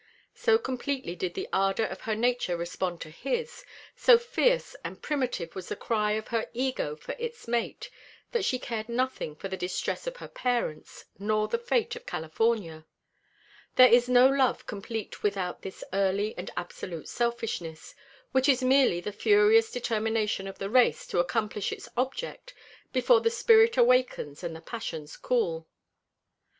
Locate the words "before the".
22.91-23.29